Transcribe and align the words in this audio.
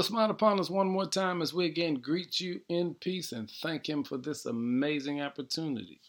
Smile 0.00 0.30
upon 0.30 0.60
us 0.60 0.70
one 0.70 0.88
more 0.88 1.06
time 1.06 1.42
as 1.42 1.52
we 1.52 1.66
again 1.66 1.96
greet 1.96 2.40
you 2.40 2.60
in 2.68 2.94
peace 2.94 3.32
and 3.32 3.50
thank 3.50 3.88
Him 3.88 4.04
for 4.04 4.16
this 4.16 4.46
amazing 4.46 5.20
opportunity 5.20 6.00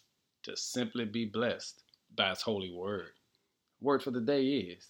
to 0.44 0.56
simply 0.56 1.04
be 1.04 1.24
blessed 1.24 1.82
by 2.14 2.30
His 2.30 2.42
holy 2.42 2.70
word. 2.70 3.12
Word 3.80 4.02
for 4.02 4.12
the 4.12 4.20
day 4.20 4.44
is 4.46 4.88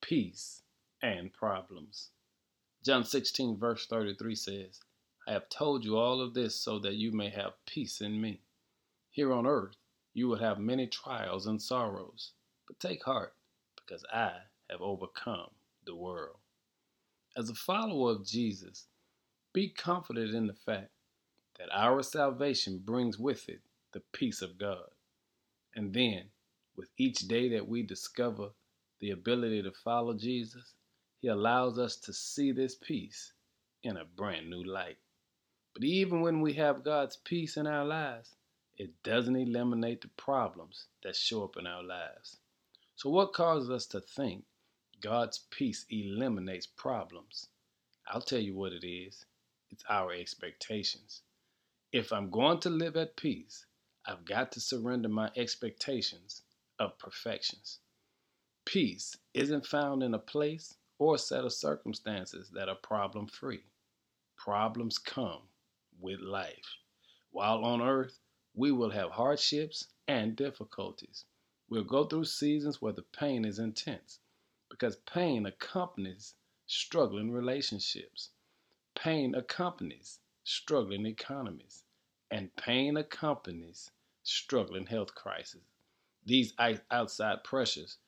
peace 0.00 0.62
and 1.02 1.32
problems. 1.32 2.10
John 2.84 3.04
16, 3.04 3.58
verse 3.58 3.86
33 3.86 4.34
says, 4.34 4.80
I 5.26 5.32
have 5.32 5.48
told 5.48 5.84
you 5.84 5.98
all 5.98 6.20
of 6.20 6.32
this 6.32 6.54
so 6.54 6.78
that 6.78 6.94
you 6.94 7.12
may 7.12 7.30
have 7.30 7.64
peace 7.66 8.00
in 8.00 8.20
me. 8.20 8.40
Here 9.10 9.32
on 9.32 9.46
earth, 9.46 9.76
you 10.14 10.28
will 10.28 10.38
have 10.38 10.58
many 10.58 10.86
trials 10.86 11.46
and 11.46 11.60
sorrows, 11.60 12.30
but 12.66 12.78
take 12.78 13.02
heart, 13.02 13.34
because 13.76 14.04
I 14.12 14.32
have 14.70 14.80
overcome 14.80 15.50
the 15.84 15.96
world. 15.96 16.36
As 17.36 17.50
a 17.50 17.54
follower 17.54 18.12
of 18.12 18.24
Jesus, 18.24 18.86
be 19.52 19.68
confident 19.68 20.34
in 20.34 20.46
the 20.46 20.54
fact 20.54 20.90
that 21.58 21.68
our 21.70 22.02
salvation 22.02 22.78
brings 22.78 23.18
with 23.18 23.48
it 23.50 23.60
the 23.92 24.00
peace 24.12 24.40
of 24.40 24.56
God. 24.56 24.88
And 25.74 25.92
then, 25.92 26.30
with 26.76 26.88
each 26.96 27.28
day 27.28 27.50
that 27.50 27.68
we 27.68 27.82
discover 27.82 28.50
the 29.00 29.10
ability 29.10 29.62
to 29.62 29.70
follow 29.70 30.14
Jesus, 30.14 30.72
He 31.20 31.28
allows 31.28 31.78
us 31.78 31.96
to 31.96 32.12
see 32.14 32.52
this 32.52 32.74
peace 32.74 33.34
in 33.82 33.98
a 33.98 34.04
brand 34.06 34.48
new 34.48 34.64
light. 34.64 34.96
But 35.74 35.84
even 35.84 36.22
when 36.22 36.40
we 36.40 36.54
have 36.54 36.84
God's 36.84 37.18
peace 37.18 37.58
in 37.58 37.66
our 37.66 37.84
lives, 37.84 38.34
it 38.78 39.02
doesn't 39.02 39.36
eliminate 39.36 40.00
the 40.00 40.08
problems 40.16 40.86
that 41.02 41.16
show 41.16 41.44
up 41.44 41.58
in 41.58 41.66
our 41.66 41.82
lives. 41.82 42.38
So, 42.94 43.10
what 43.10 43.34
causes 43.34 43.70
us 43.70 43.84
to 43.88 44.00
think 44.00 44.44
God's 45.00 45.38
peace 45.50 45.84
eliminates 45.90 46.66
problems. 46.66 47.48
I'll 48.06 48.22
tell 48.22 48.40
you 48.40 48.54
what 48.54 48.72
it 48.72 48.86
is 48.86 49.26
it's 49.70 49.84
our 49.90 50.12
expectations. 50.12 51.22
If 51.92 52.12
I'm 52.12 52.30
going 52.30 52.60
to 52.60 52.70
live 52.70 52.96
at 52.96 53.16
peace, 53.16 53.66
I've 54.06 54.24
got 54.24 54.52
to 54.52 54.60
surrender 54.60 55.08
my 55.08 55.30
expectations 55.36 56.42
of 56.78 56.98
perfections. 56.98 57.80
Peace 58.64 59.16
isn't 59.34 59.66
found 59.66 60.02
in 60.02 60.14
a 60.14 60.18
place 60.18 60.76
or 60.98 61.16
a 61.16 61.18
set 61.18 61.44
of 61.44 61.52
circumstances 61.52 62.50
that 62.50 62.68
are 62.68 62.76
problem 62.76 63.26
free. 63.26 63.64
Problems 64.36 64.98
come 64.98 65.42
with 66.00 66.20
life. 66.20 66.76
While 67.32 67.64
on 67.64 67.82
earth, 67.82 68.18
we 68.54 68.72
will 68.72 68.90
have 68.90 69.10
hardships 69.10 69.88
and 70.08 70.36
difficulties. 70.36 71.26
We'll 71.68 71.84
go 71.84 72.04
through 72.04 72.24
seasons 72.24 72.80
where 72.80 72.94
the 72.94 73.02
pain 73.02 73.44
is 73.44 73.58
intense 73.58 74.20
because 74.78 74.96
pain 74.96 75.46
accompanies 75.46 76.34
struggling 76.66 77.30
relationships. 77.32 78.30
Pain 78.94 79.34
accompanies 79.34 80.20
struggling 80.44 81.06
economies. 81.06 81.84
And 82.30 82.54
pain 82.56 82.96
accompanies 82.96 83.90
struggling 84.22 84.86
health 84.86 85.14
crises. 85.14 85.62
These 86.24 86.52
outside 86.90 87.44
pressures 87.44 87.98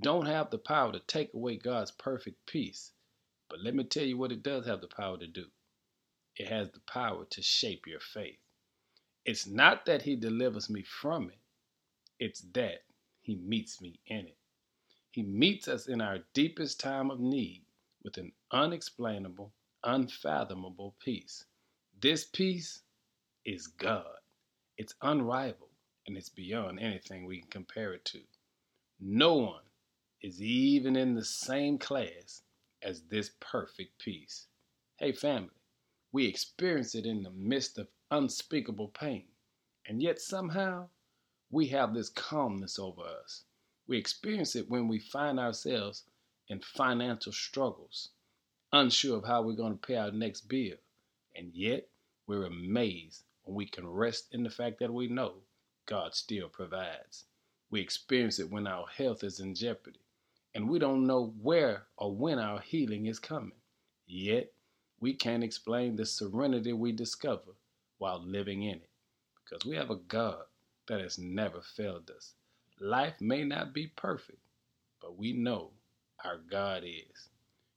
don't 0.00 0.26
have 0.26 0.50
the 0.50 0.58
power 0.58 0.92
to 0.92 1.00
take 1.00 1.34
away 1.34 1.56
God's 1.56 1.90
perfect 1.90 2.46
peace. 2.46 2.92
But 3.48 3.60
let 3.60 3.74
me 3.74 3.84
tell 3.84 4.04
you 4.04 4.16
what 4.16 4.32
it 4.32 4.42
does 4.42 4.66
have 4.66 4.80
the 4.80 4.88
power 4.88 5.18
to 5.18 5.26
do 5.26 5.46
it 6.36 6.48
has 6.48 6.70
the 6.70 6.80
power 6.80 7.24
to 7.26 7.42
shape 7.42 7.86
your 7.86 8.00
faith. 8.00 8.38
It's 9.24 9.46
not 9.46 9.86
that 9.86 10.02
He 10.02 10.16
delivers 10.16 10.70
me 10.70 10.82
from 10.82 11.30
it, 11.30 11.38
it's 12.18 12.40
that 12.54 12.84
He 13.20 13.36
meets 13.36 13.80
me 13.80 14.00
in 14.06 14.26
it. 14.26 14.38
He 15.14 15.22
meets 15.22 15.68
us 15.68 15.86
in 15.86 16.00
our 16.00 16.18
deepest 16.32 16.80
time 16.80 17.08
of 17.08 17.20
need 17.20 17.62
with 18.02 18.18
an 18.18 18.32
unexplainable, 18.50 19.52
unfathomable 19.84 20.96
peace. 20.98 21.44
This 22.00 22.24
peace 22.24 22.82
is 23.44 23.68
God. 23.68 24.18
It's 24.76 24.96
unrivaled 25.02 25.70
and 26.08 26.16
it's 26.16 26.30
beyond 26.30 26.80
anything 26.80 27.24
we 27.24 27.38
can 27.42 27.48
compare 27.48 27.92
it 27.92 28.04
to. 28.06 28.22
No 28.98 29.34
one 29.34 29.62
is 30.20 30.42
even 30.42 30.96
in 30.96 31.14
the 31.14 31.24
same 31.24 31.78
class 31.78 32.42
as 32.82 33.02
this 33.02 33.30
perfect 33.38 34.00
peace. 34.00 34.48
Hey, 34.96 35.12
family, 35.12 35.62
we 36.10 36.26
experience 36.26 36.96
it 36.96 37.06
in 37.06 37.22
the 37.22 37.30
midst 37.30 37.78
of 37.78 37.86
unspeakable 38.10 38.88
pain, 38.88 39.28
and 39.86 40.02
yet 40.02 40.20
somehow 40.20 40.88
we 41.52 41.68
have 41.68 41.94
this 41.94 42.08
calmness 42.08 42.80
over 42.80 43.02
us. 43.02 43.44
We 43.86 43.98
experience 43.98 44.56
it 44.56 44.70
when 44.70 44.88
we 44.88 44.98
find 44.98 45.38
ourselves 45.38 46.04
in 46.48 46.60
financial 46.60 47.32
struggles, 47.32 48.10
unsure 48.72 49.18
of 49.18 49.24
how 49.24 49.42
we're 49.42 49.56
going 49.56 49.78
to 49.78 49.86
pay 49.86 49.96
our 49.96 50.10
next 50.10 50.48
bill. 50.48 50.76
And 51.34 51.54
yet, 51.54 51.88
we're 52.26 52.44
amazed 52.44 53.24
when 53.42 53.54
we 53.54 53.66
can 53.66 53.86
rest 53.86 54.28
in 54.32 54.42
the 54.42 54.50
fact 54.50 54.78
that 54.78 54.92
we 54.92 55.08
know 55.08 55.34
God 55.86 56.14
still 56.14 56.48
provides. 56.48 57.24
We 57.70 57.80
experience 57.80 58.38
it 58.38 58.50
when 58.50 58.66
our 58.66 58.86
health 58.86 59.22
is 59.22 59.40
in 59.40 59.54
jeopardy 59.54 60.00
and 60.54 60.68
we 60.68 60.78
don't 60.78 61.06
know 61.06 61.34
where 61.42 61.86
or 61.96 62.14
when 62.14 62.38
our 62.38 62.60
healing 62.60 63.06
is 63.06 63.18
coming. 63.18 63.60
Yet, 64.06 64.52
we 65.00 65.12
can't 65.12 65.44
explain 65.44 65.96
the 65.96 66.06
serenity 66.06 66.72
we 66.72 66.92
discover 66.92 67.52
while 67.98 68.22
living 68.24 68.62
in 68.62 68.76
it 68.76 68.90
because 69.44 69.66
we 69.66 69.76
have 69.76 69.90
a 69.90 69.96
God 69.96 70.44
that 70.86 71.00
has 71.00 71.18
never 71.18 71.60
failed 71.60 72.10
us. 72.10 72.34
Life 72.80 73.20
may 73.20 73.44
not 73.44 73.72
be 73.72 73.86
perfect, 73.86 74.40
but 75.00 75.16
we 75.16 75.32
know 75.32 75.70
our 76.24 76.38
God 76.38 76.82
is. 76.84 77.28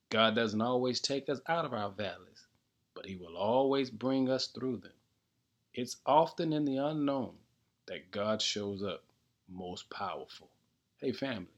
God 0.09 0.35
doesn't 0.35 0.61
always 0.61 0.99
take 0.99 1.29
us 1.29 1.39
out 1.47 1.65
of 1.65 1.73
our 1.73 1.91
valleys, 1.91 2.47
but 2.95 3.05
He 3.05 3.15
will 3.15 3.37
always 3.37 3.89
bring 3.91 4.29
us 4.29 4.47
through 4.47 4.77
them. 4.77 4.93
It's 5.73 5.97
often 6.05 6.51
in 6.51 6.65
the 6.65 6.77
unknown 6.77 7.35
that 7.85 8.11
God 8.11 8.41
shows 8.41 8.83
up 8.83 9.03
most 9.47 9.89
powerful. 9.89 10.49
Hey, 10.97 11.11
family, 11.11 11.53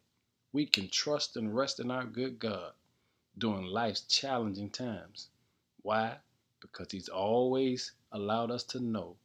we 0.52 0.66
can 0.66 0.90
trust 0.90 1.38
and 1.38 1.56
rest 1.56 1.80
in 1.80 1.92
our 1.92 2.06
good 2.06 2.40
God 2.40 2.74
during 3.38 3.66
life's 3.66 4.02
challenging 4.02 4.70
times. 4.70 5.30
Why? 5.82 6.18
Because 6.60 6.92
He's 6.92 7.10
always 7.10 7.94
allowed 8.12 8.52
us 8.52 8.64
to 8.66 8.80
know 8.80 9.16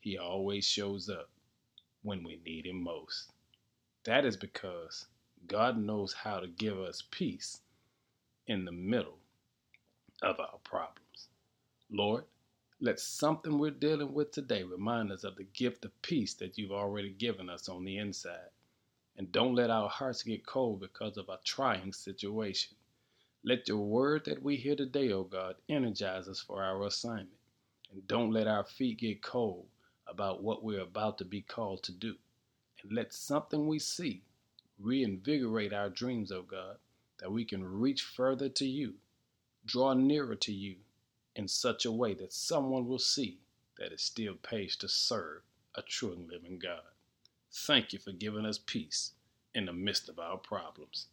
He 0.00 0.18
always 0.18 0.66
shows 0.66 1.08
up 1.08 1.30
when 2.02 2.22
we 2.22 2.40
need 2.44 2.66
Him 2.66 2.82
most. 2.82 3.32
That 4.04 4.26
is 4.26 4.36
because 4.36 5.06
God 5.46 5.78
knows 5.78 6.12
how 6.12 6.38
to 6.40 6.46
give 6.46 6.78
us 6.78 7.02
peace 7.10 7.62
in 8.46 8.66
the 8.66 8.72
middle 8.72 9.18
of 10.20 10.38
our 10.38 10.58
problems. 10.62 11.28
Lord, 11.90 12.24
let 12.80 13.00
something 13.00 13.58
we're 13.58 13.70
dealing 13.70 14.12
with 14.12 14.30
today 14.30 14.62
remind 14.62 15.10
us 15.10 15.24
of 15.24 15.36
the 15.36 15.44
gift 15.44 15.86
of 15.86 16.02
peace 16.02 16.34
that 16.34 16.58
you've 16.58 16.70
already 16.72 17.10
given 17.10 17.48
us 17.48 17.66
on 17.70 17.84
the 17.84 17.96
inside. 17.96 18.50
And 19.16 19.32
don't 19.32 19.54
let 19.54 19.70
our 19.70 19.88
hearts 19.88 20.22
get 20.22 20.44
cold 20.44 20.80
because 20.80 21.16
of 21.16 21.30
a 21.30 21.38
trying 21.42 21.94
situation. 21.94 22.76
Let 23.42 23.68
your 23.68 23.78
word 23.78 24.26
that 24.26 24.42
we 24.42 24.56
hear 24.56 24.76
today, 24.76 25.12
O 25.12 25.20
oh 25.20 25.24
God, 25.24 25.56
energize 25.70 26.28
us 26.28 26.40
for 26.40 26.62
our 26.62 26.84
assignment. 26.84 27.38
And 27.90 28.06
don't 28.06 28.32
let 28.32 28.48
our 28.48 28.64
feet 28.64 28.98
get 28.98 29.22
cold 29.22 29.66
about 30.06 30.42
what 30.42 30.62
we're 30.62 30.82
about 30.82 31.16
to 31.18 31.24
be 31.24 31.40
called 31.40 31.82
to 31.84 31.92
do 31.92 32.16
and 32.84 32.92
let 32.92 33.14
something 33.14 33.66
we 33.66 33.80
see 33.80 34.22
reinvigorate 34.78 35.72
our 35.72 35.90
dreams, 35.90 36.32
O 36.32 36.42
God, 36.42 36.76
that 37.20 37.32
we 37.32 37.44
can 37.44 37.64
reach 37.64 38.02
further 38.02 38.48
to 38.50 38.66
you, 38.66 38.94
draw 39.66 39.94
nearer 39.94 40.36
to 40.36 40.52
you 40.52 40.76
in 41.36 41.48
such 41.48 41.84
a 41.84 41.92
way 41.92 42.14
that 42.14 42.32
someone 42.32 42.86
will 42.86 42.98
see 42.98 43.38
that 43.78 43.92
it 43.92 44.00
still 44.00 44.34
pays 44.34 44.76
to 44.76 44.88
serve 44.88 45.42
a 45.74 45.82
true 45.82 46.12
and 46.12 46.28
living 46.30 46.58
God. 46.58 46.82
Thank 47.52 47.92
you 47.92 47.98
for 47.98 48.12
giving 48.12 48.46
us 48.46 48.58
peace 48.58 49.12
in 49.54 49.66
the 49.66 49.72
midst 49.72 50.08
of 50.08 50.18
our 50.18 50.36
problems. 50.36 51.06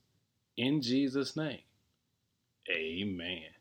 In 0.57 0.81
Jesus' 0.81 1.35
name, 1.35 1.61
amen. 2.69 3.60